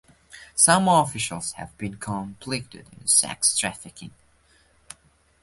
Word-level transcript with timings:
Some 0.55 0.87
officials 0.87 1.51
have 1.59 1.77
been 1.77 1.97
complicit 1.97 2.91
in 2.91 3.07
sex 3.07 3.55
trafficking. 3.55 4.09